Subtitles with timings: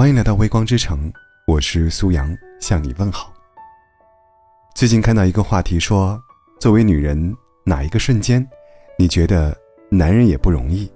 [0.00, 1.12] 欢迎来到微光之城，
[1.46, 3.34] 我是苏阳，向你问好。
[4.74, 6.18] 最近看到一个话题说，
[6.58, 8.48] 作为女人，哪一个瞬间，
[8.98, 9.54] 你觉得
[9.90, 10.90] 男人也不容易？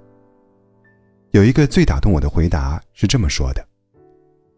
[1.32, 3.62] 有一个最打动我的回答是这么说的：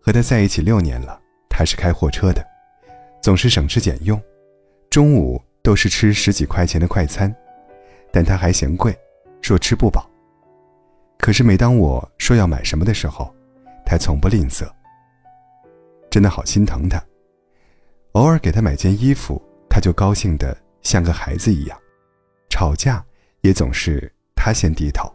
[0.00, 1.20] 和他在一起六年了，
[1.50, 2.46] 他是开货车的，
[3.20, 4.22] 总是省吃俭用，
[4.88, 7.34] 中午都是吃十几块钱的快餐，
[8.12, 8.96] 但他还嫌贵，
[9.42, 10.08] 说吃不饱。
[11.18, 13.34] 可是每当我说要买什么的时候，
[13.86, 14.68] 他从不吝啬。
[16.10, 17.02] 真的好心疼他。
[18.12, 19.40] 偶尔给他买件衣服，
[19.70, 21.78] 他就高兴的像个孩子一样。
[22.48, 23.04] 吵架
[23.42, 25.10] 也总是他先低头。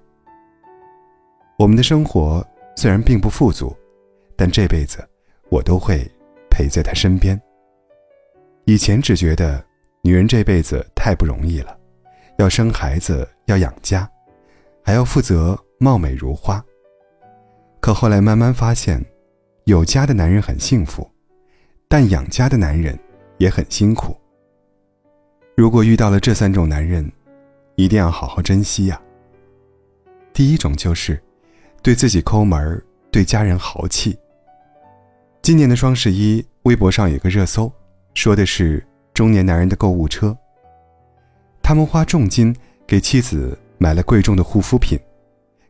[1.57, 2.45] 我们的生活
[2.75, 3.75] 虽然并不富足，
[4.35, 5.07] 但这辈子
[5.49, 6.09] 我都会
[6.49, 7.39] 陪在他身边。
[8.65, 9.63] 以前只觉得
[10.03, 11.75] 女人这辈子太不容易了，
[12.37, 14.07] 要生孩子，要养家，
[14.83, 16.63] 还要负责貌美如花。
[17.81, 19.03] 可后来慢慢发现，
[19.63, 21.09] 有家的男人很幸福，
[21.87, 22.97] 但养家的男人
[23.39, 24.15] 也很辛苦。
[25.57, 27.11] 如果遇到了这三种男人，
[27.75, 29.01] 一定要好好珍惜呀。
[30.31, 31.19] 第一种就是
[31.81, 34.15] 对自己抠门对家人豪气。
[35.41, 37.71] 今年的双十一，微博上有个热搜，
[38.13, 40.37] 说的是中年男人的购物车。
[41.63, 44.99] 他们花重金给妻子买了贵重的护肤品，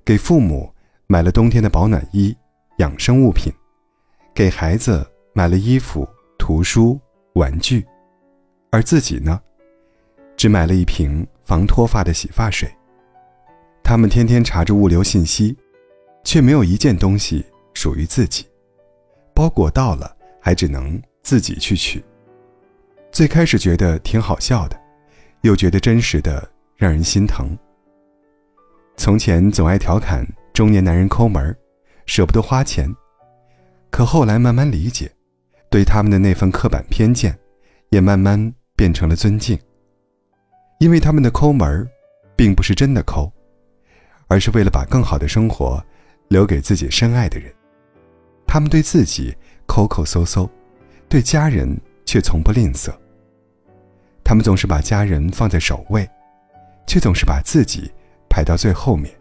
[0.03, 0.70] 给父母。
[1.11, 2.33] 买了冬天的保暖衣、
[2.77, 3.51] 养生物品，
[4.33, 6.07] 给孩子买了衣服、
[6.39, 6.97] 图书、
[7.33, 7.85] 玩具，
[8.71, 9.37] 而自己呢，
[10.37, 12.73] 只买了一瓶防脱发的洗发水。
[13.83, 15.53] 他们天天查着物流信息，
[16.23, 18.45] 却没有一件东西属于自己。
[19.35, 22.01] 包裹到了，还只能自己去取。
[23.11, 24.79] 最开始觉得挺好笑的，
[25.41, 27.49] 又觉得真实的让人心疼。
[28.95, 30.25] 从前总爱调侃。
[30.53, 31.55] 中年男人抠门
[32.05, 32.93] 舍不得花钱，
[33.89, 35.11] 可后来慢慢理解，
[35.69, 37.37] 对他们的那份刻板偏见，
[37.89, 39.57] 也慢慢变成了尊敬。
[40.79, 41.87] 因为他们的抠门
[42.35, 43.31] 并不是真的抠，
[44.27, 45.83] 而是为了把更好的生活
[46.27, 47.53] 留给自己深爱的人。
[48.45, 49.33] 他们对自己
[49.65, 50.49] 抠抠搜搜，
[51.07, 52.91] 对家人却从不吝啬。
[54.23, 56.09] 他们总是把家人放在首位，
[56.87, 57.89] 却总是把自己
[58.29, 59.13] 排到最后面。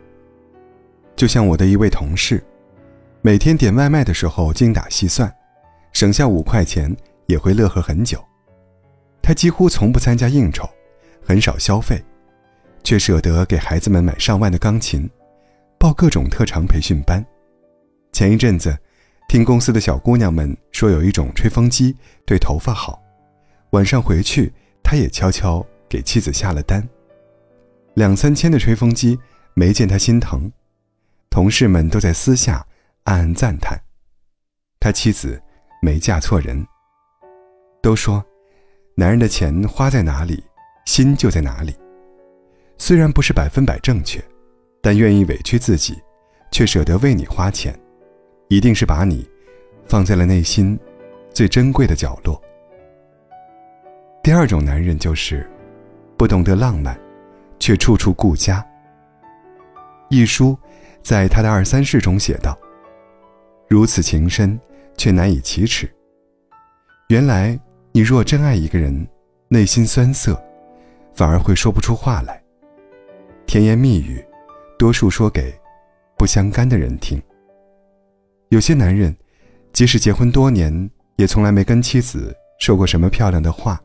[1.20, 2.42] 就像我的一位同事，
[3.20, 5.30] 每天点外卖的时候精打细算，
[5.92, 8.24] 省下五块钱也会乐呵很久。
[9.20, 10.66] 他几乎从不参加应酬，
[11.22, 12.02] 很少消费，
[12.82, 15.06] 却舍得给孩子们买上万的钢琴，
[15.78, 17.22] 报各种特长培训班。
[18.14, 18.74] 前一阵子，
[19.28, 21.94] 听公司的小姑娘们说有一种吹风机
[22.24, 22.98] 对头发好，
[23.72, 24.50] 晚上回去
[24.82, 26.82] 他也悄悄给妻子下了单。
[27.92, 29.18] 两三千的吹风机，
[29.52, 30.50] 没见他心疼。
[31.30, 32.66] 同事们都在私下
[33.04, 33.80] 暗暗赞叹，
[34.80, 35.40] 他妻子
[35.80, 36.66] 没嫁错人。
[37.80, 38.22] 都说，
[38.96, 40.42] 男人的钱花在哪里，
[40.86, 41.72] 心就在哪里。
[42.78, 44.20] 虽然不是百分百正确，
[44.82, 45.96] 但愿意委屈自己，
[46.50, 47.78] 却舍得为你花钱，
[48.48, 49.26] 一定是把你
[49.86, 50.76] 放在了内心
[51.32, 52.42] 最珍贵的角落。
[54.20, 55.48] 第二种男人就是，
[56.16, 57.00] 不懂得浪漫，
[57.60, 58.66] 却处处顾家。
[60.08, 60.58] 一书。
[61.02, 62.56] 在他的二三事中写道
[63.68, 64.58] ：“如此情深，
[64.96, 65.90] 却难以启齿。
[67.08, 67.58] 原来
[67.92, 69.06] 你若真爱一个人，
[69.48, 70.40] 内心酸涩，
[71.14, 72.40] 反而会说不出话来。
[73.46, 74.24] 甜言蜜语，
[74.78, 75.52] 多数说给
[76.16, 77.20] 不相干的人听。
[78.50, 79.16] 有些男人，
[79.72, 83.80] 即使结婚多年，也从来没跟妻子说过什么漂亮的话，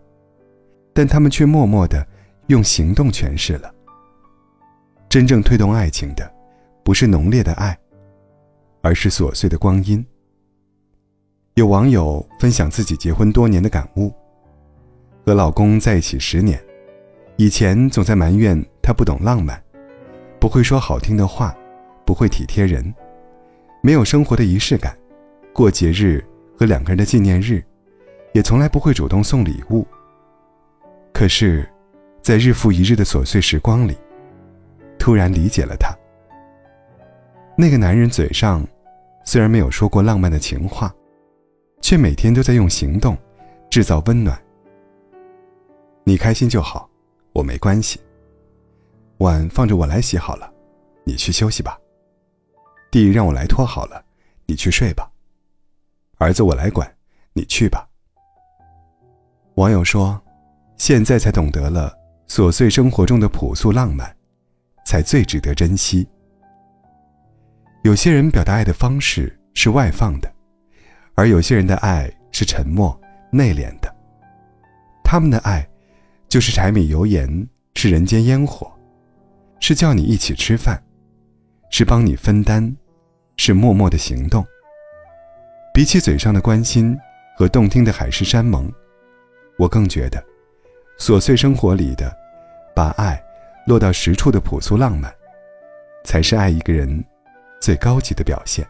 [0.93, 2.05] 但他们却默默的
[2.47, 3.73] 用行动诠释了。
[5.09, 6.31] 真正推动爱情的。”
[6.85, 7.75] 不是浓烈的爱，
[8.83, 10.05] 而是琐碎的光阴。
[11.55, 14.13] 有网友分享自己结婚多年的感悟：
[15.25, 16.63] 和老公在一起十年，
[17.37, 19.59] 以前总在埋怨他不懂浪漫，
[20.39, 21.57] 不会说好听的话，
[22.05, 22.93] 不会体贴人，
[23.81, 24.95] 没有生活的仪式感，
[25.51, 26.23] 过节日
[26.55, 27.63] 和两个人的纪念日，
[28.31, 29.83] 也从来不会主动送礼物。
[31.11, 31.67] 可是，
[32.21, 33.97] 在日复一日的琐碎时光里，
[34.99, 35.91] 突然理解了他。
[37.57, 38.65] 那个男人嘴上
[39.23, 40.93] 虽然没有说过浪漫的情话，
[41.81, 43.17] 却每天都在用行动
[43.69, 44.37] 制造温暖。
[46.03, 46.89] 你开心就好，
[47.31, 47.99] 我没关系。
[49.19, 50.51] 碗放着我来洗好了，
[51.05, 51.79] 你去休息吧。
[52.91, 54.03] 地让我来拖好了，
[54.45, 55.09] 你去睡吧。
[56.17, 56.93] 儿子我来管，
[57.33, 57.87] 你去吧。
[59.55, 60.21] 网友说
[60.75, 61.93] ：“现在才懂得了
[62.27, 64.13] 琐碎生活中的朴素浪漫，
[64.85, 66.05] 才最值得珍惜。”
[67.85, 70.27] 有些人表达爱的方式是外放的，
[71.13, 72.99] 而有些人的爱是沉默
[73.31, 73.95] 内敛的。
[75.03, 75.63] 他们的爱，
[76.27, 78.75] 就是柴米油盐，是人间烟火，
[79.59, 80.83] 是叫你一起吃饭，
[81.69, 82.75] 是帮你分担，
[83.37, 84.43] 是默默的行动。
[85.71, 86.97] 比起嘴上的关心
[87.37, 88.67] 和动听的海誓山盟，
[89.59, 90.19] 我更觉得，
[90.97, 92.11] 琐碎生活里的，
[92.75, 93.23] 把爱
[93.67, 95.13] 落到实处的朴素浪漫，
[96.03, 97.05] 才是爱一个人
[97.59, 98.67] 最高级的表现。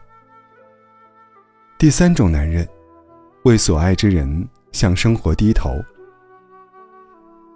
[1.78, 2.66] 第三种男人，
[3.44, 5.70] 为所爱之人向生活低头。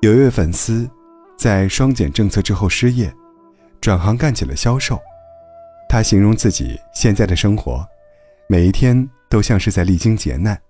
[0.02, 0.88] 有一位粉丝，
[1.36, 3.12] 在双减政策之后失业，
[3.80, 4.98] 转行干起了销售。
[5.88, 7.84] 他形容自己现在的生活，
[8.46, 10.60] 每一天都像是在历经劫难，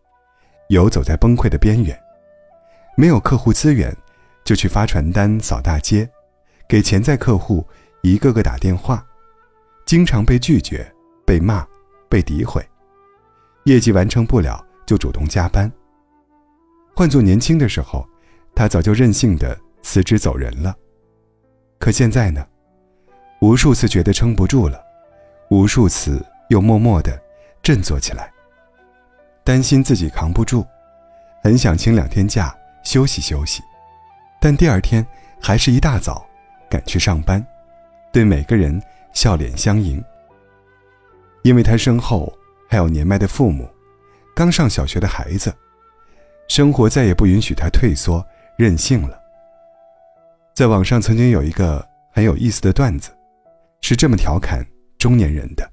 [0.69, 1.99] 游走在崩溃的边缘。
[2.97, 3.97] 没有客户资源，
[4.45, 6.09] 就去发传单、扫大街，
[6.69, 7.67] 给潜在客户
[8.03, 9.05] 一个个打电话，
[9.91, 10.89] 经常被拒绝、
[11.27, 11.67] 被骂、
[12.09, 12.65] 被诋毁。
[13.65, 15.69] 业绩完成不了，就主动加班。
[16.95, 18.09] 换做年轻的时候，
[18.55, 20.73] 他早就任性的辞职走人了。
[21.81, 22.47] 可现在呢，
[23.41, 24.81] 无数次觉得撑不住了，
[25.51, 27.21] 无数次又默默的
[27.61, 28.33] 振作起来。
[29.43, 30.65] 担心自己扛不住，
[31.43, 33.61] 很想请两天假休息休息，
[34.41, 35.05] 但第二天
[35.43, 36.25] 还是一大早
[36.69, 37.45] 赶去上班，
[38.13, 38.81] 对每个人
[39.12, 40.03] 笑脸相迎。
[41.43, 42.33] 因为他身后。
[42.73, 43.69] 还有年迈的父母，
[44.33, 45.53] 刚上小学的孩子，
[46.47, 48.25] 生活再也不允许他退缩
[48.57, 49.21] 任性了。
[50.55, 53.11] 在网上曾经有一个很有意思的段子，
[53.81, 54.65] 是这么调侃
[54.99, 55.69] 中年人的：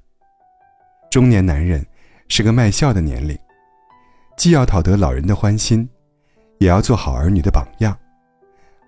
[1.08, 1.86] 中年男人
[2.26, 3.38] 是个卖笑的年龄，
[4.36, 5.88] 既要讨得老人的欢心，
[6.58, 7.96] 也要做好儿女的榜样，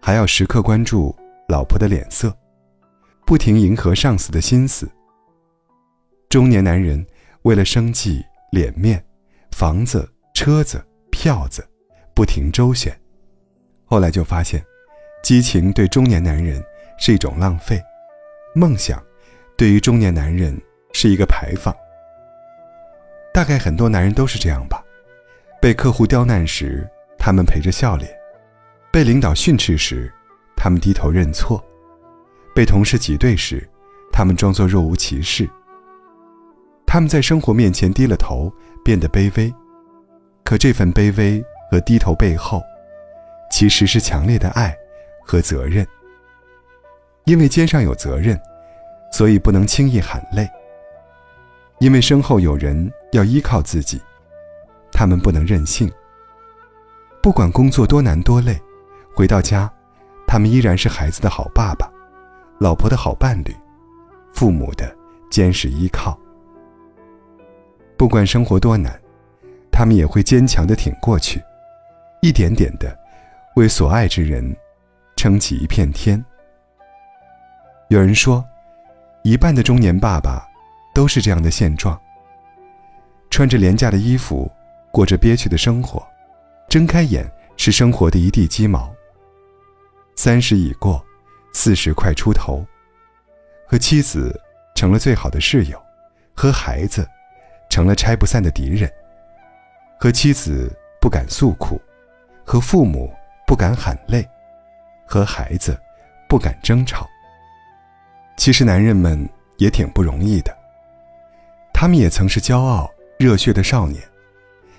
[0.02, 1.14] 还要时刻关注
[1.47, 2.37] 老婆的脸色，
[3.31, 4.91] 不停迎合上司的心思。
[6.29, 7.06] 中年男人。
[7.43, 9.03] 为了生计、脸面、
[9.53, 11.65] 房子、车子、票子，
[12.12, 12.93] 不停周旋。
[13.87, 14.62] 后来就发现，
[15.23, 16.62] 激情对中年男人
[16.99, 17.81] 是一种浪费，
[18.53, 19.00] 梦想
[19.56, 20.61] 对于中年男人
[20.93, 21.73] 是一个排放。
[23.33, 24.85] 大概很多男人都是这样吧：
[25.62, 26.87] 被客户刁难时，
[27.17, 28.11] 他们陪着笑脸；
[28.93, 30.12] 被领导训斥时，
[30.56, 31.59] 他们低头认错；
[32.61, 33.67] 被同事挤兑时，
[34.12, 35.49] 他们装作若无其事。
[36.87, 38.53] 他们在生活面前低了头，
[38.85, 39.51] 变得卑微，
[40.45, 42.61] 可这份卑微和低头背后，
[43.51, 44.77] 其实是强烈的爱
[45.25, 45.87] 和责任。
[47.25, 48.39] 因为肩上有责任，
[49.11, 50.47] 所以不能轻易喊累。
[51.79, 53.99] 因为身后有人要依靠自己，
[54.93, 55.91] 他们不能任性。
[57.23, 58.61] 不管工作多难多累，
[59.15, 59.73] 回到家，
[60.27, 61.91] 他们依然是孩子的好爸爸，
[62.61, 63.57] 老婆的好伴侣，
[64.35, 64.95] 父母的
[65.31, 66.19] 坚实依靠。
[67.97, 69.01] 不管生活多难，
[69.73, 71.43] 他们也会坚强的挺过去，
[72.21, 72.95] 一点点的
[73.57, 74.55] 为所爱之人
[75.17, 76.23] 撑起一片天。
[77.89, 78.45] 有人说，
[79.25, 80.47] 一半的中年爸爸
[80.95, 81.99] 都是这样的现状：
[83.31, 84.53] 穿着廉价的衣服，
[84.93, 86.07] 过着憋屈的生活，
[86.69, 87.27] 睁开眼
[87.57, 88.93] 是生活的一地鸡毛。
[90.15, 91.03] 三十已过，
[91.52, 92.64] 四十快出头，
[93.67, 94.41] 和妻子
[94.75, 95.81] 成了最好的室友，
[96.35, 97.06] 和孩子。
[97.70, 98.91] 成了拆不散的敌人。
[99.97, 101.80] 和妻子不敢诉苦，
[102.45, 103.14] 和父母
[103.47, 104.28] 不敢喊累，
[105.07, 105.80] 和孩子
[106.28, 107.07] 不敢争吵。
[108.37, 109.25] 其实男人们
[109.57, 110.52] 也挺不容易的。
[111.73, 112.90] 他们也曾是骄傲
[113.21, 114.02] 热血的少年，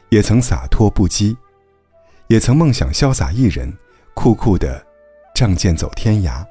[0.10, 1.34] 也曾洒脱不羁，
[2.28, 3.74] 也曾梦想潇洒一人，
[4.14, 4.86] 酷酷的
[5.34, 6.46] 仗剑走天涯。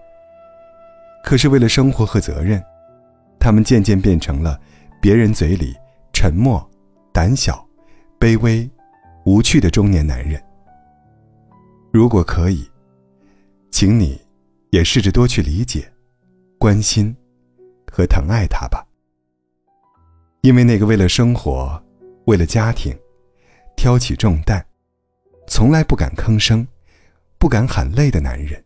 [1.24, 2.62] 可是为了生活和责任，
[3.38, 4.60] 他们渐渐变成了
[5.00, 5.74] 别人嘴里。
[6.12, 6.70] 沉默、
[7.14, 7.66] 胆小、
[8.18, 8.70] 卑微、
[9.24, 10.38] 无趣的中年男人。
[11.90, 12.70] 如果可以，
[13.70, 14.20] 请你
[14.68, 15.90] 也试着多去理解、
[16.58, 17.16] 关心
[17.90, 18.86] 和疼爱他吧。
[20.42, 21.82] 因为那个为了生活、
[22.26, 22.94] 为了家庭，
[23.78, 24.62] 挑起重担，
[25.46, 26.68] 从来不敢吭声、
[27.38, 28.62] 不敢喊累的男人，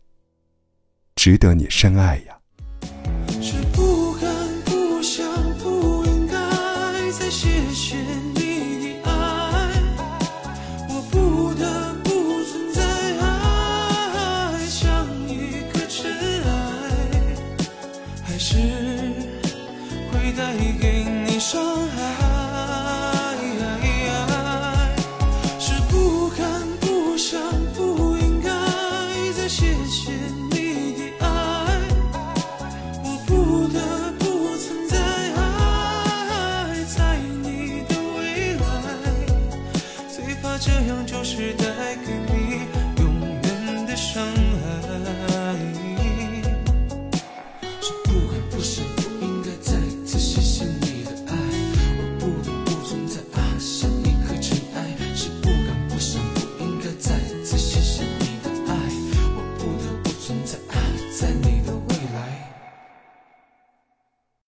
[1.15, 2.37] 值得你深爱呀。
[2.81, 3.14] Thank you.